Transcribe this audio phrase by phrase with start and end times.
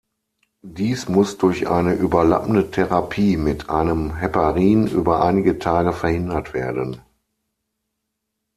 [0.65, 6.99] Dies muss durch eine überlappende Therapie mit einem Heparin über einige Tage verhindert werden.